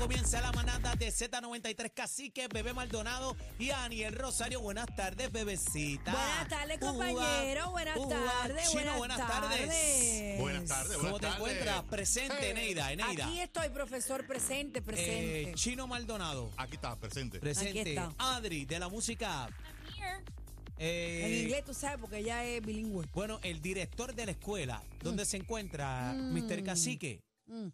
Comienza 0.00 0.40
la 0.40 0.50
manada 0.52 0.94
de 0.96 1.08
Z93 1.08 1.92
Cacique, 1.92 2.48
Bebé 2.48 2.72
Maldonado 2.72 3.36
y 3.58 3.68
Aniel 3.68 4.14
Rosario. 4.14 4.62
Buenas 4.62 4.86
tardes, 4.96 5.30
bebecita. 5.30 6.12
Buenas 6.12 6.48
tardes, 6.48 6.78
compañero. 6.78 7.70
Buenas 7.70 8.08
tardes. 8.08 8.70
Chino, 8.70 8.96
buenas, 8.96 9.18
buenas 9.18 9.18
tardes. 9.18 10.40
Buenas 10.40 10.64
tardes, 10.64 10.96
¿Cómo 10.96 11.10
buenas 11.10 11.20
te 11.20 11.26
tardes. 11.26 11.36
encuentras? 11.36 11.82
Presente, 11.84 12.54
Neida, 12.54 12.96
Neida. 12.96 13.26
Aquí 13.26 13.40
estoy, 13.40 13.68
profesor, 13.68 14.26
presente, 14.26 14.80
presente. 14.80 15.50
Eh, 15.50 15.54
Chino 15.54 15.86
Maldonado. 15.86 16.50
Aquí 16.56 16.76
está, 16.76 16.96
presente. 16.96 17.38
Presente. 17.38 17.80
Aquí 17.80 17.90
está. 17.90 18.14
Adri, 18.16 18.64
de 18.64 18.78
la 18.78 18.88
música. 18.88 19.50
Eh, 20.78 21.26
en 21.26 21.44
inglés, 21.44 21.62
tú 21.66 21.74
sabes, 21.74 21.98
porque 22.00 22.18
ella 22.20 22.42
es 22.46 22.64
bilingüe. 22.64 23.04
Bueno, 23.12 23.38
el 23.42 23.60
director 23.60 24.14
de 24.14 24.24
la 24.24 24.32
escuela, 24.32 24.82
¿dónde 25.02 25.26
se 25.26 25.36
encuentra 25.36 26.14
Mr. 26.14 26.64
Cacique? 26.64 27.22
Mm, 27.44 27.68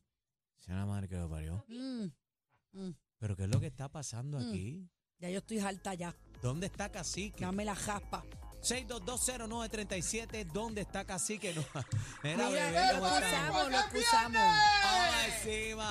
Sea 0.66 0.74
la 0.74 0.86
madre 0.86 1.08
que 1.08 1.16
lo 1.16 1.30
parió. 1.30 1.64
mm. 1.68 2.90
¿Pero 3.18 3.36
qué 3.36 3.44
es 3.44 3.48
lo 3.48 3.60
que 3.60 3.68
está 3.68 3.88
pasando 3.88 4.36
aquí? 4.38 4.90
Ya 5.18 5.30
yo 5.30 5.38
estoy 5.38 5.58
harta 5.60 5.94
ya. 5.94 6.14
¿Dónde 6.42 6.66
está 6.66 6.90
Cacique? 6.90 7.44
Dame 7.44 7.64
la 7.64 7.74
jaspa. 7.74 8.24
6220937, 8.62 10.44
¿dónde 10.52 10.80
está 10.82 11.04
Cacique? 11.04 11.54
No. 11.54 11.62
Mira, 12.24 12.48
Mira, 12.48 12.48
bebé, 12.48 12.98
lo 12.98 13.06
excusamos, 13.06 13.70
lo 13.70 13.78
excusamos. 13.78 14.42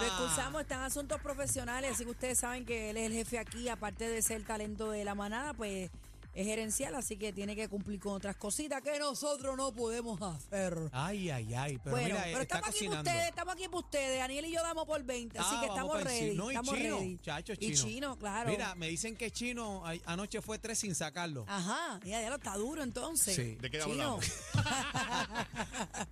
Lo 0.01 0.05
excusamos, 0.05 0.61
están 0.61 0.83
asuntos 0.83 1.21
profesionales, 1.21 1.94
así 1.94 2.03
que 2.03 2.11
ustedes 2.11 2.38
saben 2.39 2.66
que 2.66 2.89
él 2.89 2.97
es 2.97 3.05
el 3.07 3.13
jefe 3.13 3.39
aquí, 3.39 3.69
aparte 3.69 4.09
de 4.09 4.21
ser 4.21 4.44
talento 4.45 4.91
de 4.91 5.05
la 5.05 5.16
manada, 5.16 5.53
pues 5.53 5.89
es 6.35 6.46
gerencial, 6.46 6.94
así 6.96 7.18
que 7.18 7.34
tiene 7.34 7.56
que 7.56 7.68
cumplir 7.69 8.00
con 8.00 8.13
otras 8.13 8.35
cositas 8.35 8.81
que 8.81 9.00
nosotros 9.00 9.56
no 9.57 9.73
podemos 9.73 10.22
hacer. 10.22 10.78
Ay, 10.91 11.29
ay, 11.31 11.53
ay. 11.56 11.79
Pero 11.84 11.96
bueno, 11.96 12.09
mira, 12.09 12.22
pero 12.25 12.41
está 12.41 12.56
estamos 12.57 12.69
aquí 12.75 12.85
por 12.85 12.88
cocinando. 12.97 13.09
ustedes, 13.09 13.29
estamos 13.29 13.53
aquí 13.56 13.68
por 13.69 13.84
ustedes. 13.85 14.19
Daniel 14.19 14.45
y 14.45 14.51
yo 14.51 14.62
damos 14.62 14.85
por 14.85 15.01
20, 15.03 15.40
así 15.40 15.47
Ah, 15.50 15.62
que 15.62 15.68
vamos 15.69 15.95
estamos 16.00 16.03
ready. 16.03 16.35
No, 16.35 16.51
y 16.51 16.56
estamos 16.56 16.75
chino, 16.75 16.97
ready. 17.00 17.18
chacho, 17.19 17.53
Y 17.53 17.57
chino. 17.57 17.75
chino, 17.84 18.19
claro. 18.19 18.50
Mira, 18.50 18.75
me 18.75 18.88
dicen 18.90 19.16
que 19.16 19.31
chino 19.31 19.84
anoche 20.06 20.41
fue 20.41 20.59
tres 20.59 20.78
sin 20.79 20.94
sacarlo. 20.94 21.45
Ajá, 21.47 22.00
ya, 22.03 22.22
ya 22.22 22.29
lo 22.29 22.35
está 22.35 22.56
duro 22.57 22.84
entonces. 22.84 23.35
Sí. 23.35 23.56
¿De 23.56 23.72
qué 23.72 23.79
Chino. 23.79 23.91
hablamos? 23.94 24.25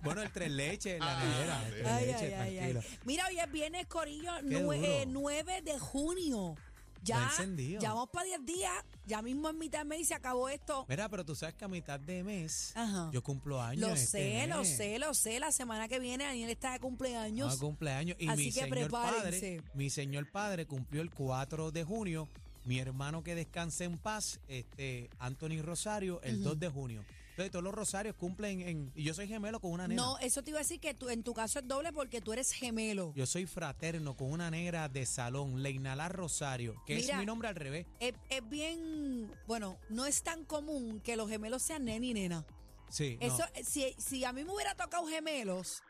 Bueno, 0.02 0.22
el 0.22 0.30
tres 0.30 0.50
leches 0.50 0.98
la 0.98 1.18
Ah, 1.18 1.24
nevera. 1.24 1.60
sí. 1.64 1.70
tres 1.72 1.86
Ay, 1.86 2.06
leches, 2.06 2.22
ay, 2.22 2.32
ay, 2.32 2.58
ay. 2.58 2.72
tranquilo. 2.72 2.98
Mira, 3.04 3.26
hoy 3.28 3.38
es 3.38 3.52
viernes, 3.52 3.86
Corillo, 3.86 4.32
Qué 4.40 4.44
nue- 4.46 4.62
duro. 4.62 4.72
eh, 4.74 5.04
9 5.06 5.62
de 5.62 5.78
junio. 5.78 6.56
Ya, 7.04 7.24
encendido. 7.24 7.80
ya 7.80 7.90
vamos 7.92 8.08
para 8.10 8.26
10 8.26 8.46
días, 8.46 8.72
ya 9.06 9.20
mismo 9.22 9.48
en 9.50 9.58
mitad 9.58 9.80
de 9.80 9.84
mes 9.84 10.00
y 10.00 10.04
se 10.04 10.14
acabó 10.14 10.48
esto. 10.48 10.86
Mira, 10.88 11.08
pero 11.08 11.24
tú 11.24 11.34
sabes 11.34 11.54
que 11.54 11.64
a 11.64 11.68
mitad 11.68 12.00
de 12.00 12.24
mes 12.24 12.72
Ajá. 12.74 13.10
yo 13.12 13.22
cumplo 13.22 13.60
años. 13.60 13.80
Lo 13.88 13.94
este 13.94 14.06
sé, 14.40 14.46
lo 14.46 14.64
sé, 14.64 14.98
lo 14.98 15.14
sé. 15.14 15.38
La 15.40 15.52
semana 15.52 15.86
que 15.88 15.98
viene 15.98 16.24
Daniel 16.24 16.50
está 16.50 16.72
de 16.72 16.80
cumpleaños. 16.80 17.54
Ah, 17.54 17.60
cumpleaños. 17.60 18.16
Y 18.18 18.28
Así 18.28 18.46
mi 18.46 18.52
que 18.52 18.60
señor 18.60 18.90
padre, 18.90 19.12
prepárense. 19.12 19.62
mi 19.74 19.90
señor 19.90 20.30
padre 20.30 20.66
cumplió 20.66 21.02
el 21.02 21.10
4 21.10 21.70
de 21.70 21.84
junio. 21.84 22.28
Mi 22.64 22.78
hermano 22.78 23.22
que 23.22 23.34
descanse 23.34 23.84
en 23.84 23.98
paz, 23.98 24.40
este, 24.48 25.10
Anthony 25.18 25.60
Rosario, 25.62 26.22
el 26.22 26.42
2 26.42 26.58
de 26.58 26.68
junio. 26.70 27.04
Entonces 27.34 27.50
todos 27.50 27.64
los 27.64 27.74
Rosarios 27.74 28.14
cumplen 28.14 28.60
en. 28.60 28.92
Y 28.94 29.02
yo 29.02 29.12
soy 29.12 29.26
gemelo 29.26 29.58
con 29.58 29.72
una 29.72 29.88
nena. 29.88 30.00
No, 30.00 30.18
eso 30.18 30.44
te 30.44 30.50
iba 30.50 30.60
a 30.60 30.62
decir 30.62 30.78
que 30.78 30.94
tú, 30.94 31.08
en 31.08 31.24
tu 31.24 31.34
caso 31.34 31.58
es 31.58 31.66
doble 31.66 31.92
porque 31.92 32.20
tú 32.20 32.32
eres 32.32 32.52
gemelo. 32.52 33.12
Yo 33.16 33.26
soy 33.26 33.46
fraterno 33.46 34.16
con 34.16 34.30
una 34.30 34.52
negra 34.52 34.88
de 34.88 35.04
salón, 35.04 35.60
Leinala 35.60 36.08
Rosario, 36.08 36.80
que 36.86 36.94
Mira. 36.94 37.14
es 37.14 37.18
mi 37.18 37.26
nombre 37.26 37.48
al 37.48 37.56
revés. 37.56 37.86
Es, 37.98 38.14
es 38.28 38.48
bien, 38.48 39.32
bueno, 39.48 39.78
no 39.88 40.06
es 40.06 40.22
tan 40.22 40.44
común 40.44 41.00
que 41.00 41.16
los 41.16 41.28
gemelos 41.28 41.62
sean 41.64 41.86
nena 41.86 42.06
y 42.06 42.14
nena. 42.14 42.46
Sí. 42.88 43.18
no. 43.20 43.26
Eso, 43.26 43.44
si, 43.64 43.92
si 43.98 44.24
a 44.24 44.32
mí 44.32 44.44
me 44.44 44.54
hubiera 44.54 44.76
tocado 44.76 45.04
gemelos, 45.08 45.82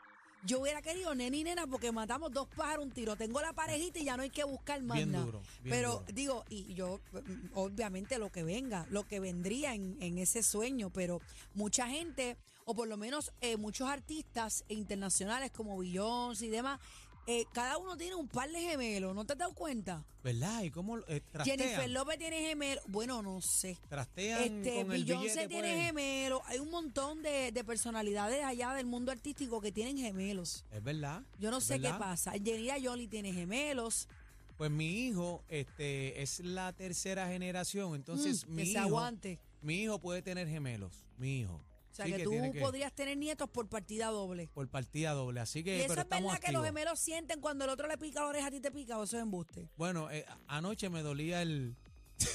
yo 0.45 0.59
hubiera 0.61 0.81
querido 0.81 1.13
nena 1.15 1.35
y 1.35 1.43
nena 1.43 1.67
porque 1.67 1.91
matamos 1.91 2.31
dos 2.31 2.47
pájaros 2.55 2.85
un 2.85 2.91
tiro. 2.91 3.15
Tengo 3.15 3.41
la 3.41 3.53
parejita 3.53 3.99
y 3.99 4.05
ya 4.05 4.15
no 4.17 4.23
hay 4.23 4.29
que 4.29 4.43
buscar 4.43 4.81
más 4.83 4.97
Bien 4.97 5.11
nada. 5.11 5.25
duro, 5.25 5.41
bien 5.63 5.75
Pero 5.75 5.91
duro. 5.93 6.05
digo, 6.13 6.45
y 6.49 6.73
yo, 6.73 6.99
mm, 7.13 7.47
obviamente 7.55 8.17
lo 8.19 8.31
que 8.31 8.43
venga, 8.43 8.85
lo 8.89 9.07
que 9.07 9.19
vendría 9.19 9.73
en, 9.73 9.97
en 10.01 10.17
ese 10.17 10.43
sueño, 10.43 10.89
pero 10.91 11.19
mucha 11.53 11.87
gente, 11.87 12.37
o 12.65 12.73
por 12.75 12.87
lo 12.87 12.97
menos 12.97 13.31
eh, 13.41 13.57
muchos 13.57 13.89
artistas 13.89 14.63
internacionales 14.69 15.51
como 15.51 15.77
Beyoncé 15.77 16.45
y 16.47 16.49
demás, 16.49 16.79
eh, 17.27 17.45
cada 17.53 17.77
uno 17.77 17.97
tiene 17.97 18.15
un 18.15 18.27
par 18.27 18.49
de 18.51 18.59
gemelos, 18.61 19.15
¿no 19.15 19.25
te 19.25 19.33
has 19.33 19.39
dado 19.39 19.53
cuenta? 19.53 20.03
¿Verdad? 20.23 20.61
¿Y 20.63 20.71
cómo 20.71 20.97
eh, 21.07 21.21
trastean? 21.31 21.59
Jennifer 21.59 21.89
López 21.89 22.17
tiene 22.17 22.39
gemelos, 22.41 22.83
bueno, 22.87 23.21
no 23.21 23.41
sé. 23.41 23.77
Trastean 23.89 24.41
Este, 24.65 24.75
con 24.83 24.91
el 24.91 25.03
billete 25.05 25.47
tiene 25.47 25.69
por 25.69 25.77
ahí. 25.79 25.81
gemelos. 25.85 26.41
Hay 26.45 26.59
un 26.59 26.69
montón 26.71 27.21
de, 27.23 27.51
de 27.51 27.63
personalidades 27.63 28.43
allá 28.43 28.73
del 28.73 28.85
mundo 28.85 29.11
artístico 29.11 29.61
que 29.61 29.71
tienen 29.71 29.97
gemelos. 29.97 30.65
Es 30.71 30.83
verdad. 30.83 31.21
Yo 31.39 31.51
no 31.51 31.61
sé 31.61 31.79
qué 31.79 31.89
pasa. 31.89 32.31
Jenny 32.33 32.69
Jolie 32.83 33.07
tiene 33.07 33.33
gemelos. 33.33 34.07
Pues 34.57 34.71
mi 34.71 34.87
hijo 35.07 35.43
este, 35.49 36.21
es 36.21 36.39
la 36.39 36.71
tercera 36.73 37.27
generación, 37.27 37.93
entonces 37.95 38.47
Mm, 38.47 38.55
mi 38.55 38.63
que 38.63 38.65
se 38.67 38.71
hijo, 38.77 38.81
aguante. 38.81 39.39
mi 39.61 39.81
hijo 39.83 39.99
puede 39.99 40.21
tener 40.21 40.47
gemelos, 40.47 41.05
mi 41.17 41.41
hijo. 41.41 41.61
O 41.95 41.97
sea, 41.97 42.07
Sí 42.07 42.11
que, 42.11 42.23
tú 42.25 42.31
que- 42.51 42.59
podrías 42.59 42.91
tener 42.91 43.15
nietos 43.17 43.49
por 43.49 43.69
partida 43.69 44.07
doble. 44.07 44.49
por 44.53 44.67
partida 44.67 45.13
doble, 45.13 45.39
así 45.39 45.59
¿Y 45.59 45.63
que 45.63 45.77
eso 45.77 45.87
pero 45.87 46.01
es 46.01 46.07
verdad 46.09 46.19
estamos 46.19 46.39
que 46.41 46.51
los 46.51 46.61
activos. 46.61 46.65
gemelos 46.65 46.99
sienten 46.99 47.39
cuando 47.39 47.63
el 47.63 47.69
otro 47.69 47.87
le 47.87 47.97
pica 47.97 48.19
la 48.19 48.27
oreja 48.27 48.47
a 48.47 48.51
ti 48.51 48.59
te 48.59 48.69
pica 48.69 48.99
o 48.99 49.03
eso 49.05 49.15
es 49.15 49.23
embuste? 49.23 49.69
Bueno, 49.77 50.11
eh, 50.11 50.25
anoche 50.47 50.89
me 50.89 51.01
dolía 51.01 51.41
el 51.41 51.77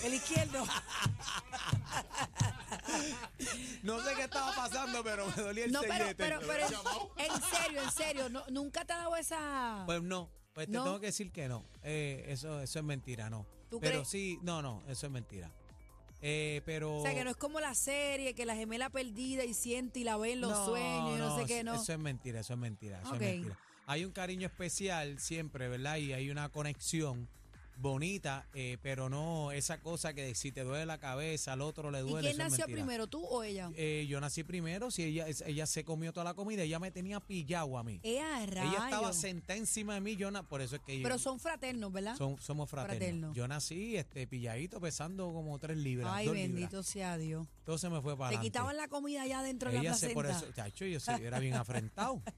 El 0.03 0.15
izquierdo. 0.15 0.65
no 3.83 4.03
sé 4.03 4.15
qué 4.17 4.23
estaba 4.23 4.55
pasando, 4.55 5.05
pero 5.05 5.27
me 5.37 5.43
dolía 5.43 5.65
el 5.67 5.73
no, 5.73 5.81
pero, 5.83 6.07
pero, 6.17 6.41
pero 6.47 6.67
en 7.19 7.43
serio, 7.43 7.83
en 7.83 7.91
serio, 7.91 8.29
no, 8.31 8.43
nunca 8.51 8.85
te 8.87 8.93
ha 8.95 8.99
dado 8.99 9.15
esa... 9.17 9.83
Pues 9.87 10.03
no, 10.03 10.31
pues 10.55 10.67
te 10.69 10.73
No. 10.73 10.85
tengo 10.85 11.01
que 11.01 11.07
decir 11.07 11.31
que 11.33 11.49
no. 11.49 11.65
Eh, 11.83 12.25
eso, 12.29 12.61
eso 12.61 12.79
es 12.79 12.85
mentira, 12.85 13.29
no. 13.31 13.47
¿Tú 13.69 13.79
pero 13.81 13.97
crees? 13.99 14.09
sí, 14.09 14.39
no, 14.43 14.63
no, 14.63 14.83
eso 14.89 15.07
es 15.07 15.13
mentira. 15.13 15.51
Eh, 16.23 16.63
pero. 16.65 16.99
O 16.99 17.03
sea, 17.03 17.15
que 17.15 17.25
no 17.25 17.31
es 17.31 17.37
como 17.37 17.61
la 17.61 17.75
serie, 17.75 18.35
que 18.35 18.45
la 18.45 18.55
gemela 18.55 18.91
perdida 18.91 19.45
y 19.45 19.55
siente 19.55 20.01
y 20.01 20.05
la 20.05 20.17
ve 20.17 20.33
en 20.33 20.41
los 20.41 20.67
sueños 20.67 21.17
y 21.17 21.19
no, 21.19 21.39
sé 21.39 21.47
qué, 21.47 21.65
no. 21.65 21.75
Eso 21.75 21.93
es 21.93 21.99
mentira, 21.99 22.41
eso 22.41 22.53
es 22.53 22.59
mentira, 22.59 23.01
eso 23.01 23.15
es 23.15 23.21
mentira. 23.21 23.59
Hay 23.87 24.05
un 24.05 24.13
cariño 24.13 24.47
especial 24.47 25.19
siempre, 25.19 25.69
¿verdad? 25.69 25.97
Y 25.97 26.13
hay 26.13 26.31
una 26.31 26.49
conexión 26.51 27.29
bonita, 27.81 28.47
eh, 28.55 28.77
pero 28.83 29.09
no 29.09 29.53
esa 29.53 29.81
cosa 29.81 30.13
que 30.15 30.35
si 30.35 30.53
te 30.53 30.63
duele 30.63 30.87
la 30.87 30.99
cabeza, 30.99 31.53
al 31.55 31.61
otro 31.63 31.91
le 31.91 32.01
¿Y 32.01 32.03
duele. 32.03 32.29
quién 32.31 32.41
eso 32.41 32.47
es 32.47 32.51
nació 32.59 32.67
primero, 32.73 33.07
tú 33.07 33.25
o 33.25 33.43
ella? 33.43 33.71
Eh, 33.77 34.07
yo 34.09 34.21
nací 34.21 34.45
primero, 34.45 34.91
si 34.91 35.05
ella, 35.05 35.27
ella 35.47 35.67
se 35.67 35.85
comió 35.85 36.13
toda 36.13 36.25
la 36.25 36.35
comida, 36.35 36.63
ella 36.63 36.79
me 36.79 36.91
tenía 36.91 37.21
pillado 37.21 37.79
a 37.79 37.83
mí. 37.85 38.01
Ella 38.03 38.43
es 38.45 38.51
Ella 38.51 38.85
estaba 38.85 39.13
sentada 39.13 39.59
encima 39.59 39.95
de 39.95 40.01
mí, 40.01 40.17
yo 40.17 40.31
na- 40.31 40.43
por 40.43 40.61
eso 40.61 40.77
es 40.77 40.83
que 40.83 40.99
yo- 40.99 41.03
Pero 41.03 41.19
son 41.19 41.41
fraternos, 41.41 41.93
¿verdad? 41.93 42.17
son- 42.17 42.39
somos 42.41 42.69
fraternos. 42.69 43.35
Yo 43.35 43.49
nací 43.49 43.97
este 43.97 44.27
pilladito 44.27 44.81
pesando 44.81 45.33
como 45.33 45.59
tres 45.59 45.79
libras. 45.79 46.11
Ay, 46.13 46.29
bendito 46.29 46.67
libras. 46.79 46.87
sea 46.87 47.17
Dios. 47.19 47.47
Se 47.79 47.89
me 47.89 48.01
fue 48.03 48.17
para 48.17 48.31
Te 48.31 48.37
adelante. 48.37 48.47
quitaban 48.49 48.77
la 48.77 48.89
comida 48.89 49.23
allá 49.23 49.43
dentro 49.43 49.71
de 49.71 49.77
la 49.77 49.81
Ella 49.83 49.95
se 49.95 50.11
por 50.11 50.25
placenta. 50.27 50.47
eso, 50.67 50.71
chacho, 50.71 50.85
yo 50.87 50.99
sí, 50.99 51.13
era 51.23 51.39
bien 51.39 51.55
afrentado. 51.55 52.21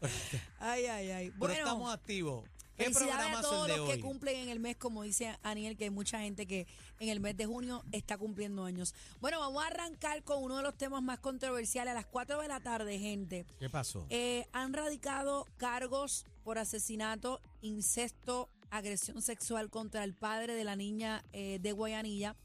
Ay, 0.60 0.86
ay, 0.86 1.10
ay. 1.10 1.26
Pero 1.28 1.38
Bueno, 1.38 1.54
estamos 1.54 1.92
activos. 1.94 2.44
¿Qué 2.78 2.84
felicidades 2.84 3.36
a 3.36 3.40
todos 3.42 3.68
los 3.68 3.76
que 3.88 3.94
hoy? 3.94 4.00
cumplen 4.00 4.36
en 4.36 4.48
el 4.50 4.60
mes, 4.60 4.76
como 4.76 5.02
dice 5.02 5.36
Aniel, 5.42 5.76
que 5.76 5.84
hay 5.84 5.90
mucha 5.90 6.20
gente 6.20 6.46
que 6.46 6.66
en 7.00 7.08
el 7.08 7.18
mes 7.18 7.36
de 7.36 7.46
junio 7.46 7.82
está 7.90 8.16
cumpliendo 8.16 8.64
años. 8.64 8.94
Bueno, 9.20 9.40
vamos 9.40 9.64
a 9.64 9.66
arrancar 9.66 10.22
con 10.22 10.42
uno 10.42 10.56
de 10.58 10.62
los 10.62 10.76
temas 10.76 11.02
más 11.02 11.18
controversiales 11.18 11.90
a 11.90 11.94
las 11.94 12.06
4 12.06 12.40
de 12.40 12.48
la 12.48 12.60
tarde, 12.60 12.98
gente. 12.98 13.44
¿Qué 13.58 13.68
pasó? 13.68 14.06
Eh, 14.10 14.46
han 14.52 14.72
radicado 14.72 15.46
cargos 15.56 16.24
por 16.44 16.58
asesinato, 16.58 17.40
incesto, 17.62 18.48
agresión 18.70 19.22
sexual 19.22 19.70
contra 19.70 20.04
el 20.04 20.14
padre 20.14 20.54
de 20.54 20.64
la 20.64 20.76
niña 20.76 21.24
eh, 21.32 21.58
de 21.60 21.72
Guayanilla. 21.72 22.36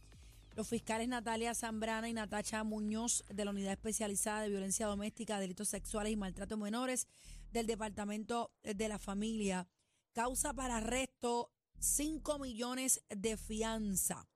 Los 0.55 0.67
fiscales 0.67 1.07
Natalia 1.07 1.55
Zambrana 1.55 2.09
y 2.09 2.13
Natacha 2.13 2.63
Muñoz 2.63 3.23
de 3.29 3.45
la 3.45 3.51
Unidad 3.51 3.73
Especializada 3.73 4.41
de 4.41 4.49
Violencia 4.49 4.85
Doméstica, 4.85 5.39
Delitos 5.39 5.69
Sexuales 5.69 6.11
y 6.11 6.15
Maltrato 6.15 6.57
Menores 6.57 7.07
del 7.51 7.65
Departamento 7.65 8.51
de 8.63 8.87
la 8.87 8.99
Familia. 8.99 9.67
Causa 10.13 10.53
para 10.53 10.77
arresto 10.77 11.51
5 11.79 12.37
millones 12.37 13.03
de 13.09 13.35
fianza. 13.35 14.29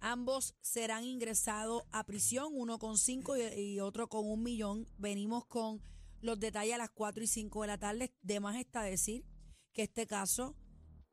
Ambos 0.00 0.54
serán 0.60 1.04
ingresados 1.04 1.84
a 1.90 2.04
prisión, 2.04 2.48
uno 2.52 2.78
con 2.78 2.98
cinco 2.98 3.34
y, 3.36 3.42
y 3.42 3.80
otro 3.80 4.08
con 4.08 4.26
un 4.26 4.42
millón. 4.42 4.86
Venimos 4.98 5.46
con 5.46 5.80
los 6.20 6.38
detalles 6.38 6.74
a 6.74 6.78
las 6.78 6.90
4 6.90 7.24
y 7.24 7.26
5 7.26 7.62
de 7.62 7.66
la 7.66 7.78
tarde. 7.78 8.12
De 8.20 8.40
más 8.40 8.56
está 8.56 8.82
decir 8.82 9.24
que 9.72 9.84
este 9.84 10.06
caso 10.06 10.54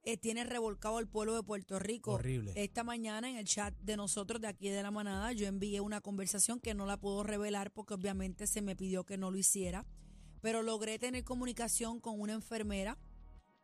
eh, 0.03 0.17
tiene 0.17 0.43
revolcado 0.43 0.97
al 0.97 1.07
pueblo 1.07 1.33
de 1.33 1.43
Puerto 1.43 1.79
Rico. 1.79 2.15
Horrible. 2.15 2.51
Esta 2.57 2.83
mañana 2.83 3.29
en 3.29 3.37
el 3.37 3.45
chat 3.45 3.73
de 3.79 3.95
nosotros 3.95 4.41
de 4.41 4.47
aquí 4.47 4.67
de 4.67 4.83
la 4.83 4.91
manada 4.91 5.31
yo 5.31 5.47
envié 5.47 5.79
una 5.79 6.01
conversación 6.01 6.59
que 6.59 6.73
no 6.73 6.85
la 6.85 6.99
puedo 6.99 7.23
revelar 7.23 7.71
porque 7.71 7.93
obviamente 7.93 8.47
se 8.47 8.61
me 8.61 8.75
pidió 8.75 9.05
que 9.05 9.17
no 9.17 9.31
lo 9.31 9.37
hiciera, 9.37 9.85
pero 10.41 10.61
logré 10.61 10.99
tener 10.99 11.23
comunicación 11.23 12.01
con 12.01 12.19
una 12.19 12.33
enfermera 12.33 12.97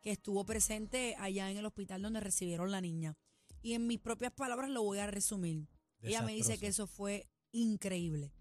que 0.00 0.12
estuvo 0.12 0.44
presente 0.44 1.14
allá 1.18 1.50
en 1.50 1.58
el 1.58 1.66
hospital 1.66 2.02
donde 2.02 2.20
recibieron 2.20 2.70
la 2.70 2.80
niña. 2.80 3.16
Y 3.62 3.74
en 3.74 3.86
mis 3.86 4.00
propias 4.00 4.32
palabras 4.32 4.70
lo 4.70 4.82
voy 4.82 4.98
a 4.98 5.06
resumir. 5.06 5.68
Ella 6.02 6.22
me 6.22 6.34
dice 6.34 6.58
que 6.58 6.68
eso 6.68 6.86
fue 6.86 7.28
increíble, 7.52 8.32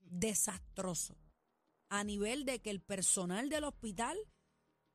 desastroso, 0.00 1.18
a 1.90 2.02
nivel 2.02 2.46
de 2.46 2.60
que 2.60 2.70
el 2.70 2.80
personal 2.80 3.50
del 3.50 3.64
hospital 3.64 4.16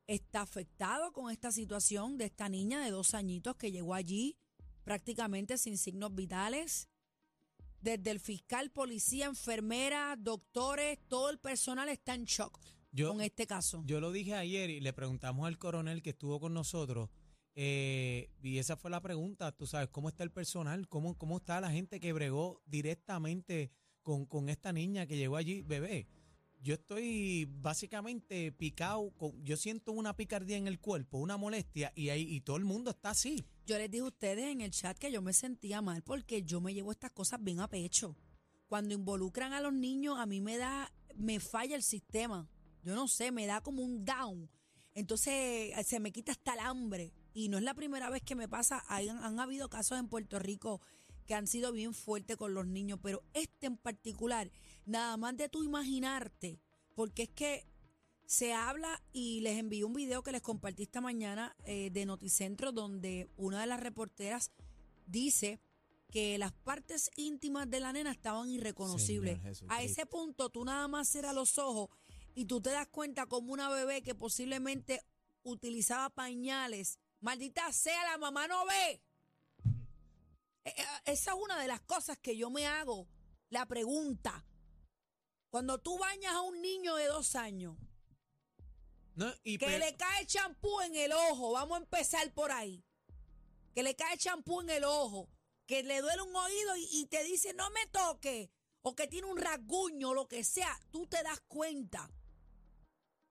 está 0.08 0.42
afectado 0.42 1.14
con 1.14 1.30
esta 1.30 1.52
situación 1.52 2.18
de 2.18 2.26
esta 2.26 2.50
niña 2.50 2.84
de 2.84 2.90
dos 2.90 3.14
añitos 3.14 3.58
que 3.58 3.72
llegó 3.72 3.94
allí 3.94 4.38
prácticamente 4.84 5.60
sin 5.60 5.78
signos 5.78 6.16
vitales. 6.16 6.90
Desde 7.80 8.10
el 8.10 8.20
fiscal, 8.20 8.72
policía, 8.72 9.28
enfermera, 9.28 10.16
doctores, 10.18 10.98
todo 11.08 11.30
el 11.30 11.38
personal 11.38 11.90
está 11.90 12.16
en 12.16 12.26
shock 12.26 12.60
Yo, 12.92 13.10
con 13.10 13.22
este 13.22 13.46
caso. 13.46 13.84
yo 13.86 14.00
lo 14.00 14.12
dije 14.12 14.34
ayer 14.34 14.70
y 14.70 14.80
le 14.80 14.94
preguntamos 14.94 15.48
al 15.48 15.58
coronel 15.58 16.02
que 16.02 16.12
estuvo 16.12 16.40
con 16.40 16.54
nosotros. 16.54 17.10
eh, 17.56 18.30
y 18.42 18.58
esa 18.58 18.78
fue 18.78 18.90
la 18.90 19.02
pregunta, 19.02 19.52
tú 19.52 19.68
sabes, 19.68 19.90
¿cómo 19.90 20.10
está 20.10 20.24
el 20.24 20.32
personal? 20.32 20.88
¿Cómo, 20.88 21.18
cómo 21.18 21.38
está 21.38 21.60
la 21.62 21.72
gente 21.72 22.00
que 22.00 22.14
bregó 22.14 22.62
directamente 22.66 23.72
con, 24.02 24.26
con 24.26 24.50
esta 24.50 24.72
niña 24.72 25.06
que 25.06 25.18
llegó 25.18 25.36
allí, 25.36 25.62
bebé? 25.62 26.08
Yo 26.62 26.74
estoy 26.74 27.46
básicamente 27.50 28.52
picado, 28.52 29.12
con, 29.12 29.32
yo 29.46 29.56
siento 29.56 29.94
una 29.94 30.16
picardía 30.18 30.58
en 30.58 30.68
el 30.68 30.80
cuerpo, 30.80 31.18
una 31.18 31.38
molestia, 31.38 31.94
y 31.96 32.10
ahí 32.10 32.24
y 32.24 32.42
todo 32.42 32.58
el 32.58 32.66
mundo 32.66 32.92
está 32.92 33.12
así. 33.12 33.46
Yo 33.66 33.78
les 33.78 33.90
dije 33.90 34.04
a 34.04 34.08
ustedes 34.08 34.46
en 34.46 34.62
el 34.62 34.72
chat 34.72 34.98
que 34.98 35.12
yo 35.12 35.22
me 35.22 35.32
sentía 35.32 35.82
mal 35.82 36.02
porque 36.02 36.44
yo 36.44 36.60
me 36.60 36.74
llevo 36.74 36.92
estas 36.92 37.12
cosas 37.12 37.42
bien 37.42 37.62
a 37.62 37.70
pecho. 37.70 38.18
Cuando 38.68 38.94
involucran 38.94 39.54
a 39.54 39.62
los 39.62 39.74
niños, 39.74 40.18
a 40.20 40.26
mí 40.26 40.42
me 40.42 40.58
da, 40.58 40.92
me 41.16 41.40
falla 41.40 41.76
el 41.76 41.84
sistema. 41.84 42.50
Yo 42.84 42.96
no 42.96 43.08
sé, 43.08 43.32
me 43.32 43.46
da 43.46 43.62
como 43.62 43.84
un 43.84 44.06
down. 44.06 44.50
Entonces 44.94 45.34
eh, 45.34 45.84
se 45.86 46.00
me 46.00 46.12
quita 46.12 46.32
hasta 46.32 46.54
el 46.54 46.60
hambre. 46.60 47.14
Y 47.34 47.50
no 47.50 47.58
es 47.58 47.64
la 47.64 47.74
primera 47.74 48.10
vez 48.10 48.22
que 48.22 48.36
me 48.36 48.48
pasa. 48.50 48.84
Hay- 48.88 49.10
han, 49.10 49.40
habido 49.40 49.70
casos 49.70 50.00
en 50.00 50.08
Puerto 50.10 50.40
Rico 50.40 50.82
que 51.26 51.36
han 51.36 51.48
sido 51.48 51.72
bien 51.72 51.94
fuertes 51.94 52.38
con 52.38 52.54
los 52.56 52.66
niños, 52.66 53.00
pero 53.04 53.24
este 53.34 53.68
en 53.68 53.78
particular, 53.78 54.52
nada 54.86 55.16
más 55.16 55.38
de 55.38 55.48
tú 55.48 55.64
imaginarte, 55.64 56.60
porque 56.96 57.24
es 57.24 57.30
que 57.30 57.68
se 58.26 58.54
habla 58.54 59.02
y 59.14 59.42
les 59.42 59.58
envié 59.60 59.84
un 59.84 59.94
video 59.94 60.24
que 60.24 60.32
les 60.32 60.42
compartí 60.42 60.84
esta 60.84 61.02
mañana 61.02 61.56
eh, 61.66 61.90
de 61.92 62.06
Noticentro 62.06 62.72
donde 62.72 63.30
una 63.38 63.62
de 63.62 63.68
las 63.68 63.80
reporteras 63.80 64.52
dice 65.06 65.60
que 66.12 66.38
las 66.40 66.52
partes 66.52 67.12
íntimas 67.16 67.70
de 67.70 67.80
la 67.80 67.94
nena 67.94 68.12
estaban 68.12 68.50
irreconocibles. 68.50 69.40
A 69.70 69.84
ese 69.84 70.06
punto 70.08 70.50
tú 70.50 70.66
nada 70.66 70.88
más 70.88 71.08
cierras 71.10 71.36
los 71.36 71.58
ojos 71.60 71.90
y 72.36 72.46
tú 72.46 72.62
te 72.62 72.70
das 72.72 72.88
cuenta 72.88 73.26
como 73.26 73.54
una 73.54 73.70
bebé 73.70 74.02
que 74.02 74.16
posiblemente 74.16 75.04
utilizaba 75.44 76.10
pañales. 76.10 77.00
Maldita 77.22 77.72
sea, 77.74 78.04
la 78.06 78.18
mamá 78.18 78.48
no 78.48 78.66
ve. 78.66 79.02
Eh, 80.66 80.74
eh, 80.78 80.84
Esa 81.06 81.32
es 81.32 81.38
una 81.42 81.60
de 81.60 81.68
las 81.68 81.82
cosas 81.82 82.18
que 82.18 82.38
yo 82.38 82.50
me 82.50 82.66
hago. 82.68 83.08
La 83.50 83.66
pregunta. 83.66 84.46
Cuando 85.50 85.80
tú 85.80 85.98
bañas 85.98 86.34
a 86.34 86.42
un 86.42 86.62
niño 86.62 86.96
de 86.96 87.08
dos 87.08 87.36
años, 87.36 87.76
¿no? 89.16 89.34
Y 89.44 89.58
que 89.58 89.66
pe- 89.66 89.80
le 89.80 89.96
cae 89.98 90.26
champú 90.28 90.80
en 90.82 90.96
el 90.96 91.12
ojo, 91.12 91.52
vamos 91.54 91.78
a 91.80 91.82
empezar 91.82 92.32
por 92.34 92.52
ahí. 92.52 92.84
Que 93.74 93.82
le 93.84 93.96
cae 93.96 94.18
champú 94.18 94.62
en 94.62 94.70
el 94.70 94.84
ojo, 94.84 95.28
que 95.66 95.82
le 95.84 96.02
duele 96.02 96.22
un 96.22 96.36
oído 96.36 96.76
y, 96.78 96.88
y 96.92 97.06
te 97.08 97.24
dice 97.24 97.54
no 97.54 97.70
me 97.72 97.86
toque, 97.88 98.52
o 98.82 98.96
que 98.96 99.08
tiene 99.08 99.28
un 99.28 99.38
rasguño, 99.38 100.14
lo 100.14 100.28
que 100.28 100.44
sea, 100.44 100.80
tú 100.92 101.08
te 101.08 101.22
das 101.24 101.40
cuenta. 101.48 102.12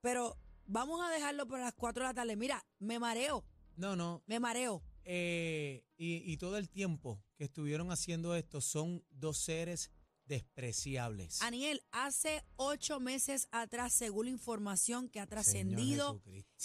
Pero 0.01 0.37
vamos 0.67 1.01
a 1.05 1.11
dejarlo 1.11 1.47
para 1.47 1.65
las 1.65 1.75
4 1.75 2.05
de 2.05 2.09
la 2.09 2.15
tarde. 2.15 2.37
Mira, 2.37 2.65
me 2.79 2.99
mareo, 2.99 3.45
no, 3.77 3.97
no. 3.97 4.23
me 4.27 4.41
mareo. 4.41 4.83
Eh, 5.05 5.85
y, 5.97 6.31
y 6.31 6.37
todo 6.37 6.59
el 6.59 6.69
tiempo 6.69 7.23
que 7.37 7.45
estuvieron 7.45 7.91
haciendo 7.91 8.35
esto 8.35 8.61
son 8.61 9.05
dos 9.11 9.39
seres 9.39 9.91
despreciables. 10.29 11.41
Aniel, 11.43 11.83
hace 11.91 12.45
ocho 12.57 13.01
meses 13.01 13.49
atrás, 13.51 13.95
según 13.95 14.27
la 14.27 14.33
información 14.33 15.09
que 15.09 15.21
ha 15.21 15.27
trascendido, 15.27 16.23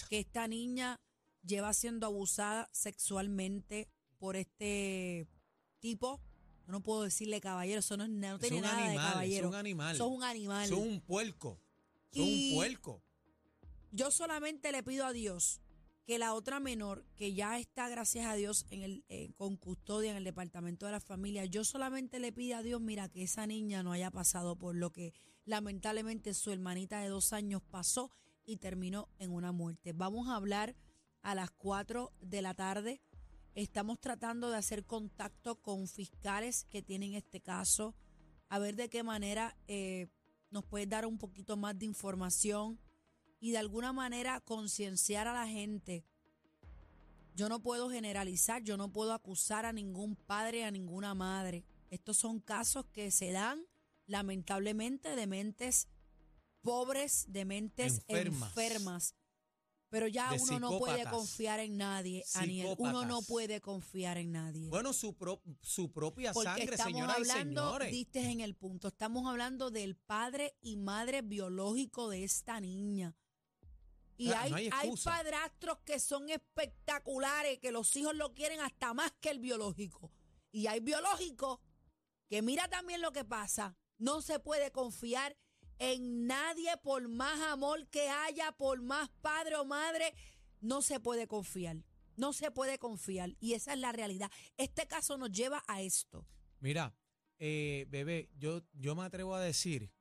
que 0.10 0.20
esta 0.20 0.48
niña 0.48 1.00
lleva 1.42 1.74
siendo 1.74 2.06
abusada 2.06 2.70
sexualmente 2.74 3.88
por 4.18 4.36
este 4.36 5.28
tipo. 5.80 6.22
No 6.68 6.82
puedo 6.82 7.04
decirle 7.04 7.42
caballero, 7.42 7.80
eso 7.80 7.98
no, 7.98 8.08
no 8.08 8.40
tiene 8.40 8.62
nada 8.62 8.78
de 8.78 8.84
animal, 8.90 9.12
caballero. 9.12 9.48
es 9.48 9.50
un 9.50 9.56
animal. 9.56 9.96
Eso 9.96 10.06
es 10.08 10.12
un 10.18 10.24
animal. 10.24 10.68
Son 10.70 10.80
un 10.80 11.02
puerco. 11.02 11.60
Son 12.12 12.24
Y- 12.24 12.50
un 12.52 12.56
puerco. 12.58 13.02
Yo 13.92 14.10
solamente 14.12 14.72
le 14.72 14.82
pido 14.84 15.06
a 15.06 15.14
Dios 15.14 15.60
que 16.06 16.18
la 16.20 16.34
otra 16.34 16.60
menor, 16.60 17.06
que 17.16 17.34
ya 17.34 17.58
está, 17.60 17.88
gracias 17.90 18.26
a 18.26 18.34
Dios, 18.36 18.66
en 18.72 18.82
el, 18.82 19.06
eh, 19.08 19.32
con 19.36 19.56
custodia 19.56 20.12
en 20.12 20.18
el 20.18 20.24
departamento 20.24 20.86
de 20.86 20.92
la 20.92 21.00
familia, 21.00 21.46
yo 21.46 21.64
solamente 21.64 22.20
le 22.20 22.32
pido 22.34 22.58
a 22.58 22.64
Dios, 22.64 22.82
mira, 22.82 23.08
que 23.08 23.24
esa 23.24 23.48
niña 23.48 23.84
no 23.84 23.92
haya 23.94 24.12
pasado 24.12 24.58
por 24.58 24.76
lo 24.76 24.92
que 24.92 25.14
lamentablemente 25.46 26.34
su 26.34 26.52
hermanita 26.52 27.00
de 27.02 27.08
dos 27.10 27.32
años 27.34 27.62
pasó 27.70 28.12
y 28.46 28.58
terminó 28.58 29.08
en 29.20 29.32
una 29.32 29.52
muerte. 29.54 29.94
Vamos 29.94 30.28
a 30.28 30.36
hablar 30.36 30.76
a 31.22 31.36
las 31.36 31.52
4 31.52 32.12
de 32.20 32.42
la 32.42 32.54
tarde. 32.54 33.00
Estamos 33.56 34.00
tratando 34.00 34.50
de 34.50 34.58
hacer 34.58 34.84
contacto 34.86 35.62
con 35.62 35.88
fiscales 35.88 36.66
que 36.66 36.82
tienen 36.82 37.14
este 37.14 37.40
caso, 37.40 37.94
a 38.50 38.58
ver 38.58 38.76
de 38.76 38.90
qué 38.90 39.04
manera 39.04 39.56
eh, 39.68 40.08
nos 40.50 40.66
puede 40.66 40.88
dar 40.88 41.06
un 41.06 41.20
poquito 41.20 41.56
más 41.56 41.78
de 41.78 41.86
información 41.86 42.80
y 43.40 43.52
de 43.52 43.60
alguna 43.60 43.94
manera 43.94 44.40
concienciar 44.40 45.28
a 45.28 45.34
la 45.34 45.48
gente. 45.48 46.04
Yo 47.36 47.50
no 47.50 47.62
puedo 47.62 47.90
generalizar, 47.90 48.64
yo 48.64 48.78
no 48.78 48.92
puedo 48.92 49.14
acusar 49.14 49.66
a 49.66 49.74
ningún 49.74 50.16
padre, 50.16 50.64
a 50.64 50.72
ninguna 50.72 51.14
madre. 51.14 51.64
Estos 51.90 52.18
son 52.18 52.40
casos 52.40 52.86
que 52.88 53.12
se 53.12 53.32
dan 53.32 53.66
lamentablemente 54.08 55.16
de 55.16 55.28
mentes 55.28 55.88
pobres, 56.62 57.26
de 57.28 57.46
mentes 57.46 58.00
Enfermas. 58.08 58.50
enfermas. 58.50 59.16
Pero 59.94 60.08
ya 60.08 60.32
uno 60.42 60.60
no 60.60 60.80
puede 60.80 61.06
confiar 61.06 61.60
en 61.60 61.78
nadie, 61.78 62.26
Aniel. 62.34 62.74
Uno 62.80 63.06
no 63.06 63.22
puede 63.22 63.62
confiar 63.62 64.18
en 64.18 64.32
nadie. 64.32 64.68
Bueno, 64.72 64.92
su, 64.92 65.14
pro- 65.14 65.44
su 65.62 65.92
propia 65.92 66.34
Porque 66.34 66.50
sangre, 66.50 66.64
estamos 66.72 66.94
señoras 66.94 67.18
y 67.20 67.22
hablando, 67.30 67.62
señores. 67.62 67.92
diste 67.92 68.32
en 68.32 68.42
el 68.42 68.56
punto, 68.56 68.88
estamos 68.88 69.28
hablando 69.28 69.70
del 69.70 69.96
padre 69.96 70.58
y 70.62 70.78
madre 70.78 71.22
biológico 71.22 72.10
de 72.10 72.24
esta 72.24 72.60
niña. 72.60 73.16
Y 74.18 74.32
hay, 74.32 74.50
no 74.50 74.56
hay 74.58 74.70
hay 74.72 74.92
padrastros 75.04 75.78
que 75.86 76.00
son 76.00 76.28
espectaculares, 76.32 77.60
que 77.60 77.72
los 77.72 77.96
hijos 77.96 78.16
lo 78.16 78.34
quieren 78.34 78.62
hasta 78.62 78.96
más 78.96 79.12
que 79.22 79.30
el 79.30 79.38
biológico. 79.38 80.12
Y 80.52 80.66
hay 80.66 80.80
biológicos 80.80 81.60
que 82.30 82.42
mira 82.42 82.68
también 82.68 83.00
lo 83.02 83.12
que 83.12 83.26
pasa. 83.26 83.78
No 84.00 84.24
se 84.24 84.40
puede 84.40 84.72
confiar 84.72 85.38
en 85.92 86.28
nadie 86.28 86.78
por 86.82 87.10
más 87.10 87.40
amor 87.42 87.88
que 87.88 88.08
haya, 88.08 88.54
por 88.54 88.82
más 88.82 89.10
padre 89.22 89.58
o 89.58 89.66
madre. 89.66 90.14
No 90.62 90.82
se 90.82 91.02
puede 91.02 91.28
confiar. 91.28 91.84
No 92.16 92.32
se 92.32 92.52
puede 92.52 92.80
confiar. 92.80 93.36
Y 93.42 93.54
esa 93.54 93.74
es 93.74 93.80
la 93.80 93.92
realidad. 93.92 94.32
Este 94.56 94.88
caso 94.88 95.18
nos 95.18 95.32
lleva 95.32 95.64
a 95.68 95.82
esto. 95.82 96.26
Mira, 96.60 96.96
eh, 97.38 97.86
bebé, 97.90 98.30
yo, 98.38 98.62
yo 98.72 98.96
me 98.96 99.04
atrevo 99.04 99.36
a 99.36 99.42
decir, 99.42 99.92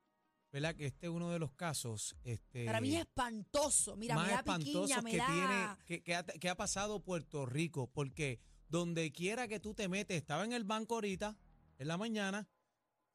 ¿verdad? 0.53 0.77
Que 0.77 0.87
este 0.87 1.07
es 1.07 1.13
uno 1.13 1.31
de 1.31 1.41
los 1.41 1.53
casos 1.53 2.15
este, 2.23 2.65
Para 2.65 2.81
mí 2.81 2.95
es 2.95 3.01
espantoso. 3.01 3.97
Mira, 3.97 4.15
más 4.15 4.27
me 4.27 4.33
da 4.33 4.39
espantosos 4.39 4.83
piquiña, 4.83 5.03
me 5.03 5.11
que, 5.11 5.17
da... 5.17 5.27
tiene, 5.27 5.85
que, 5.87 6.03
que 6.05 6.15
ha, 6.15 6.25
que 6.25 6.49
ha 6.49 6.57
pasado 6.57 7.03
Puerto 7.03 7.45
Rico, 7.45 7.91
porque 7.93 8.39
donde 8.69 9.11
quiera 9.11 9.49
que 9.49 9.59
tú 9.59 9.75
te 9.75 9.89
metes, 9.89 10.17
estaba 10.17 10.45
en 10.45 10.53
el 10.53 10.63
banco 10.63 10.95
ahorita, 10.95 11.37
en 11.79 11.89
la 11.89 11.97
mañana, 11.97 12.49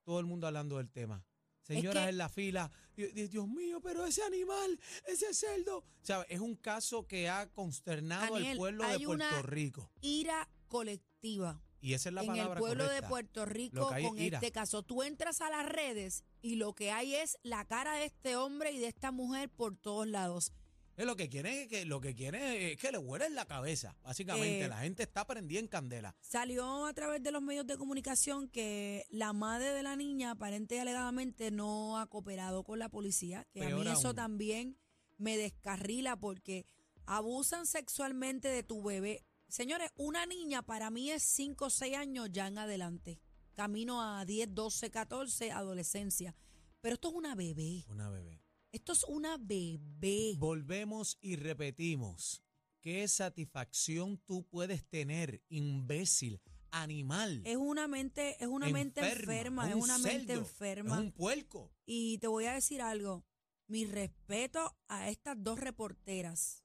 todo 0.04 0.20
el 0.20 0.26
mundo 0.26 0.48
hablando 0.48 0.78
del 0.78 0.92
tema. 0.92 1.27
Señoras 1.68 2.04
que- 2.06 2.10
en 2.10 2.18
la 2.18 2.30
fila, 2.30 2.72
Dios, 2.96 3.14
Dios 3.30 3.48
mío, 3.48 3.80
pero 3.82 4.06
ese 4.06 4.24
animal, 4.24 4.80
ese 5.06 5.34
cerdo. 5.34 5.84
¿Sabes? 6.02 6.28
Es 6.30 6.40
un 6.40 6.56
caso 6.56 7.06
que 7.08 7.30
ha 7.30 7.48
consternado 7.52 8.36
al 8.36 8.56
pueblo 8.58 8.84
de 8.88 9.00
Puerto 9.00 9.12
una- 9.12 9.42
Rico. 9.42 9.92
Ira 10.02 10.48
colectiva. 10.68 11.62
Y 11.80 11.94
esa 11.94 12.10
es 12.10 12.16
la 12.16 12.22
en 12.22 12.28
palabra 12.28 12.54
el 12.54 12.60
pueblo 12.60 12.90
de. 12.90 13.04
Puerto 13.04 13.46
Rico 13.46 13.90
con 13.90 14.18
ira. 14.20 14.40
este 14.40 14.52
caso. 14.52 14.82
Tú 14.82 15.04
entras 15.04 15.42
a 15.42 15.50
las 15.50 15.66
redes 15.68 16.24
y 16.42 16.56
lo 16.56 16.74
que 16.74 16.92
hay 16.92 17.14
es 17.16 17.38
la 17.44 17.66
cara 17.66 17.94
de 17.96 18.06
este 18.06 18.36
hombre 18.36 18.72
y 18.72 18.80
de 18.80 18.88
esta 18.88 19.12
mujer 19.12 19.50
por 19.50 19.76
todos 19.78 20.08
lados. 20.08 20.52
Es 20.98 21.06
lo 21.06 21.16
que 21.16 21.30
quieren 21.30 21.54
es 21.54 21.68
que 21.68 21.86
lo 21.86 22.02
que 22.02 22.16
quieren 22.16 22.42
es 22.42 22.78
que 22.78 22.92
le 22.92 22.98
huelen 22.98 23.36
la 23.36 23.46
cabeza. 23.46 23.96
Básicamente, 24.02 24.66
Eh, 24.66 24.68
la 24.68 24.80
gente 24.80 25.04
está 25.04 25.28
prendida 25.28 25.60
en 25.60 25.68
candela. 25.68 26.16
Salió 26.22 26.88
a 26.88 26.94
través 26.94 27.22
de 27.22 27.32
los 27.32 27.44
medios 27.44 27.68
de 27.68 27.78
comunicación 27.78 28.50
que 28.50 29.06
la 29.10 29.32
madre 29.32 29.74
de 29.74 29.84
la 29.84 29.96
niña 29.96 30.32
aparente 30.32 30.76
y 30.76 30.80
alegadamente 30.80 31.52
no 31.52 32.00
ha 32.00 32.08
cooperado 32.08 32.64
con 32.64 32.80
la 32.80 32.90
policía, 32.90 33.48
que 33.54 33.64
a 33.64 33.70
mí 33.70 33.88
eso 33.88 34.16
también 34.16 34.76
me 35.18 35.38
descarrila 35.38 36.16
porque 36.20 36.66
abusan 37.06 37.68
sexualmente 37.68 38.48
de 38.48 38.64
tu 38.64 38.82
bebé. 38.82 39.24
Señores, 39.50 39.92
una 39.98 40.26
niña 40.26 40.64
para 40.64 40.90
mí 40.90 41.12
es 41.12 41.22
5 41.22 41.66
o 41.66 41.70
6 41.70 41.96
años 41.96 42.30
ya 42.32 42.48
en 42.48 42.58
adelante. 42.58 43.20
Camino 43.54 44.02
a 44.02 44.26
10, 44.26 44.54
12, 44.56 44.90
14, 44.90 45.52
adolescencia. 45.52 46.36
Pero 46.82 46.96
esto 46.96 47.10
es 47.10 47.14
una 47.14 47.36
bebé. 47.36 47.86
Una 47.88 48.10
bebé. 48.10 48.42
Esto 48.72 48.92
es 48.92 49.04
una 49.06 49.38
bebé. 49.38 50.36
Volvemos 50.38 51.18
y 51.22 51.36
repetimos. 51.36 52.44
¿Qué 52.82 53.08
satisfacción 53.08 54.18
tú 54.26 54.46
puedes 54.48 54.88
tener, 54.88 55.42
imbécil, 55.50 56.42
animal? 56.72 57.42
Es 57.46 57.58
una 57.58 57.88
mente, 57.88 58.42
es 58.42 58.48
una 58.48 58.70
mente 58.70 59.02
enferma, 59.02 59.68
es 59.70 59.76
un 59.76 59.82
una 59.82 59.98
mente 59.98 60.34
enferma. 60.34 60.96
Es 60.96 61.02
un 61.02 61.12
puerco. 61.12 61.72
Y 61.86 62.18
te 62.20 62.28
voy 62.28 62.46
a 62.46 62.54
decir 62.54 62.82
algo. 62.82 63.26
Mi 63.68 63.86
respeto 63.86 64.78
a 64.88 65.10
estas 65.10 65.36
dos 65.38 65.60
reporteras. 65.60 66.64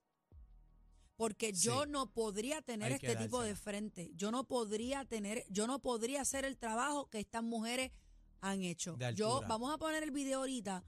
Porque 1.17 1.53
yo 1.53 1.87
no 1.87 2.13
podría 2.13 2.63
tener 2.63 2.93
este 2.93 3.17
tipo 3.17 3.43
de 3.43 3.55
frente. 3.55 4.11
Yo 4.15 4.31
no 4.31 4.47
podría 4.47 5.05
tener, 5.05 5.45
yo 5.49 5.67
no 5.67 5.81
podría 5.81 6.23
hacer 6.23 6.45
el 6.45 6.59
trabajo 6.59 7.09
que 7.11 7.21
estas 7.21 7.43
mujeres 7.43 7.93
han 8.41 8.63
hecho. 8.63 8.99
Yo, 9.15 9.43
vamos 9.49 9.73
a 9.73 9.79
poner 9.79 10.03
el 10.03 10.11
video 10.11 10.41
ahorita, 10.41 10.85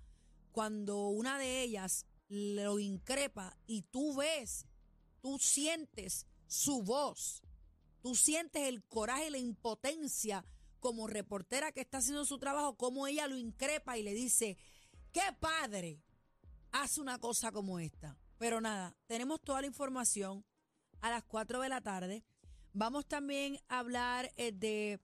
cuando 0.54 1.08
una 1.08 1.36
de 1.36 1.62
ellas 1.62 2.06
lo 2.28 2.78
increpa 2.78 3.56
y 3.66 3.82
tú 3.82 4.14
ves, 4.14 4.66
tú 5.20 5.36
sientes 5.40 6.28
su 6.46 6.84
voz, 6.84 7.42
tú 8.00 8.14
sientes 8.14 8.62
el 8.68 8.84
coraje 8.84 9.26
y 9.26 9.30
la 9.30 9.38
impotencia 9.38 10.46
como 10.78 11.08
reportera 11.08 11.72
que 11.72 11.80
está 11.80 11.98
haciendo 11.98 12.24
su 12.24 12.38
trabajo, 12.38 12.76
como 12.76 13.08
ella 13.08 13.26
lo 13.26 13.36
increpa 13.36 13.98
y 13.98 14.04
le 14.04 14.14
dice, 14.14 14.56
¿qué 15.10 15.22
padre 15.40 16.00
hace 16.70 17.00
una 17.00 17.18
cosa 17.18 17.50
como 17.50 17.80
esta? 17.80 18.16
Pero 18.38 18.60
nada, 18.60 18.96
tenemos 19.08 19.40
toda 19.40 19.60
la 19.60 19.66
información 19.66 20.44
a 21.00 21.10
las 21.10 21.24
4 21.24 21.62
de 21.62 21.68
la 21.68 21.80
tarde. 21.80 22.22
Vamos 22.72 23.08
también 23.08 23.58
a 23.66 23.80
hablar 23.80 24.32
eh, 24.36 24.52
de, 24.52 25.00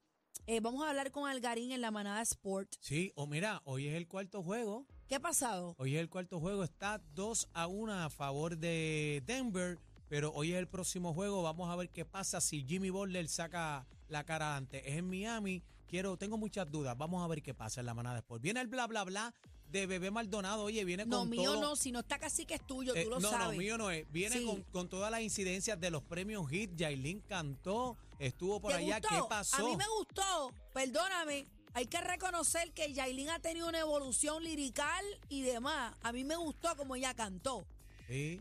eh, 0.47 0.61
vamos 0.61 0.85
a 0.85 0.90
hablar 0.90 1.11
con 1.11 1.28
Algarín 1.28 1.73
en 1.73 1.80
la 1.80 1.90
manada 1.90 2.23
Sport. 2.23 2.76
Sí, 2.78 3.11
o 3.16 3.26
mira, 3.26 3.62
hoy 3.64 3.88
es 3.88 3.97
el 3.97 4.07
cuarto 4.07 4.45
juego. 4.45 4.87
¿Qué 5.11 5.17
ha 5.17 5.21
pasado? 5.21 5.75
Hoy 5.79 5.97
es 5.97 6.00
el 6.02 6.09
cuarto 6.09 6.38
juego. 6.38 6.62
Está 6.62 7.00
2 7.17 7.49
a 7.52 7.67
1 7.67 7.93
a 8.05 8.11
favor 8.11 8.57
de 8.57 9.21
Denver. 9.26 9.76
Pero 10.09 10.31
hoy 10.33 10.52
es 10.52 10.59
el 10.61 10.69
próximo 10.69 11.12
juego. 11.12 11.43
Vamos 11.43 11.69
a 11.69 11.75
ver 11.75 11.88
qué 11.90 12.05
pasa 12.05 12.40
si 12.40 12.64
Jimmy 12.64 12.90
Butler 12.90 13.26
saca 13.29 13.88
la 14.07 14.23
cara 14.23 14.55
antes. 14.55 14.81
Es 14.87 14.95
en 14.99 15.11
Miami. 15.11 15.64
Quiero, 15.88 16.17
tengo 16.17 16.38
muchas 16.38 16.71
dudas. 16.71 16.97
Vamos 16.97 17.25
a 17.25 17.26
ver 17.26 17.43
qué 17.43 17.55
pasa 17.55 17.81
en 17.81 17.87
la 17.87 17.95
manada 17.95 18.14
después. 18.17 18.40
Viene 18.40 18.61
el 18.61 18.69
bla 18.69 18.87
bla 18.87 19.02
bla 19.02 19.35
de 19.69 19.87
Bebé 19.88 20.12
Maldonado. 20.12 20.62
Oye, 20.62 20.85
viene 20.85 21.05
No, 21.07 21.19
con 21.19 21.31
mío 21.31 21.55
todo. 21.55 21.61
no, 21.61 21.75
si 21.75 21.90
no 21.90 21.99
está 22.00 22.21
casi 22.21 22.47
que 22.47 22.55
es 22.55 22.64
tuyo, 22.64 22.95
Eh, 22.95 23.02
tú 23.02 23.11
lo 23.11 23.19
no, 23.19 23.31
sabes. 23.31 23.57
no, 23.57 23.59
mío 23.61 23.76
no 23.79 23.90
es. 23.90 24.09
Viene 24.12 24.38
Sí. 24.38 24.45
con, 24.47 24.62
con 24.62 24.88
todas 24.88 25.11
las 25.11 25.23
incidencias 25.23 25.81
de 25.81 25.90
los 25.90 26.05
premios 26.05 26.49
HIT. 26.52 26.76
Yailin 26.76 27.19
cantó, 27.23 27.97
estuvo 28.21 28.61
por 28.61 28.71
¿Te 28.71 28.79
allá. 28.79 29.00
gustó? 29.00 29.09
¿Qué 29.25 29.29
pasó? 29.29 29.57
A 29.57 29.69
mí 29.71 29.76
me 29.76 29.88
gustó, 29.99 30.52
perdóname. 30.73 31.47
Hay 31.75 31.87
que 31.87 32.00
reconocer 32.00 32.73
que 32.73 32.93
Yailin 32.93 33.31
ha 33.31 33.39
tenido 33.39 33.69
una 33.69 33.79
evolución 33.81 34.43
lirical 34.43 35.05
y 35.29 35.43
demás. 35.43 35.95
A 36.03 36.12
mí 36.12 36.25
me 36.25 36.37
gustó 36.37 36.75
como 36.77 36.97
ella 36.97 37.15
cantó. 37.15 37.65
Sí. 38.09 38.41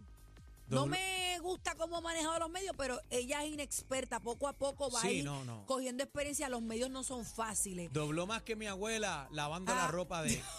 No 0.68 0.86
me 0.86 1.38
gusta 1.42 1.74
cómo 1.76 1.98
ha 1.98 2.02
manejado 2.02 2.38
los 2.40 2.50
medios, 2.50 2.76
pero 2.78 3.00
ella 3.10 3.44
es 3.44 3.52
inexperta. 3.54 4.20
Poco 4.20 4.48
a 4.48 4.54
poco 4.54 4.92
va 4.92 5.00
a 5.00 5.02
Sí, 5.02 5.08
ir 5.20 5.26
no, 5.26 5.44
no. 5.44 5.66
cogiendo 5.66 6.04
experiencia. 6.04 6.48
Los 6.50 6.62
medios 6.62 6.90
no 6.92 7.04
son 7.04 7.26
fáciles. 7.26 7.92
Dobló 7.92 8.28
más 8.28 8.44
que 8.44 8.56
mi 8.56 8.68
abuela 8.68 9.28
lavando 9.32 9.74
la 9.74 9.86
Ah. 9.86 9.88
ropa 9.88 10.22
de. 10.22 10.42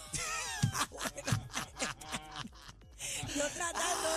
Yo 3.35 3.47
tratando, 3.49 4.09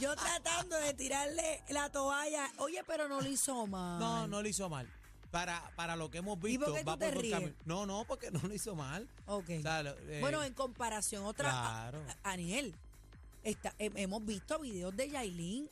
yo 0.00 0.14
tratando 0.16 0.76
de 0.76 0.94
tirarle 0.94 1.62
la 1.70 1.90
toalla. 1.90 2.50
Oye, 2.58 2.82
pero 2.86 3.08
no 3.08 3.20
lo 3.20 3.28
hizo 3.28 3.66
mal. 3.66 3.98
No, 3.98 4.26
no 4.28 4.42
lo 4.42 4.48
hizo 4.48 4.68
mal. 4.68 4.88
Para, 5.32 5.72
para 5.76 5.96
lo 5.96 6.10
que 6.10 6.18
hemos 6.18 6.38
¿Y 6.38 6.42
visto, 6.58 6.66
por 6.66 6.74
qué 6.74 6.80
tú 6.84 6.90
va 6.90 6.96
te 6.98 7.10
por 7.10 7.22
ríes? 7.22 7.52
No, 7.64 7.86
no, 7.86 8.04
porque 8.04 8.30
no 8.30 8.38
lo 8.40 8.54
hizo 8.54 8.76
mal. 8.76 9.08
Ok. 9.26 9.48
O 9.58 9.62
sea, 9.62 9.82
lo- 9.82 9.98
eh, 10.08 10.20
bueno, 10.20 10.44
en 10.44 10.52
comparación, 10.54 11.24
otra. 11.24 11.48
claro. 11.50 12.04
a- 12.22 12.32
Aniel, 12.32 12.74
está- 13.42 13.74
he- 13.78 13.90
hemos 13.96 14.24
visto 14.24 14.58
videos 14.60 14.94
de 14.94 15.08
Yailin 15.08 15.68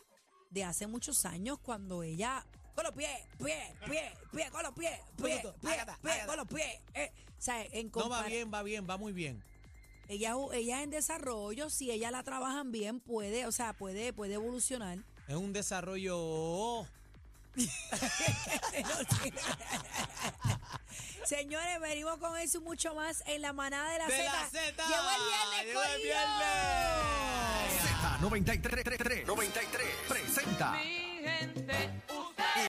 de 0.51 0.65
hace 0.65 0.87
muchos 0.87 1.25
años 1.27 1.59
cuando 1.63 2.03
ella. 2.03 2.45
Con 2.75 2.85
los 2.85 2.95
pies, 2.95 3.11
pies, 3.37 3.73
pies, 3.87 4.13
pies, 4.33 4.51
con 4.51 4.63
los 4.63 4.73
pies, 4.73 4.99
ágata, 5.19 5.99
pies, 6.01 6.15
ágata. 6.15 6.27
con 6.27 6.37
los 6.39 6.49
pies. 6.49 6.81
eh. 6.95 7.13
O 7.39 7.43
sea, 7.43 7.63
en 7.63 7.91
no 7.95 8.09
va 8.09 8.23
bien, 8.25 8.51
va 8.53 8.63
bien, 8.63 8.87
va 8.89 8.97
muy 8.97 9.13
bien. 9.13 9.43
Ella, 10.09 10.35
ella 10.55 10.83
en 10.83 10.91
desarrollo, 10.91 11.69
si 11.71 11.91
ella 11.91 12.11
la 12.11 12.23
trabajan 12.23 12.73
bien, 12.73 12.99
puede, 13.01 13.47
o 13.47 13.53
sea, 13.53 13.75
puede, 13.75 14.13
puede 14.15 14.35
evolucionar. 14.35 14.99
Es 15.29 15.37
un 15.37 15.53
desarrollo. 15.53 16.87
Señores, 21.25 21.81
venimos 21.81 22.19
con 22.19 22.37
eso 22.39 22.59
y 22.59 22.61
mucho 22.63 22.95
más 22.95 23.25
en 23.27 23.43
la 23.43 23.53
manada 23.53 23.91
de 23.93 23.99
la 23.99 24.07
Z. 24.07 24.23
Llegó 24.89 25.11
el 25.11 25.23
viernes, 25.29 25.67
Llegó 25.67 25.83
el 25.83 26.03
viernes. 26.03 26.31
Z93, 28.21 29.25
93 29.27 29.87
presenta 30.09 30.73
Mi 30.73 31.21
gente 31.23 31.91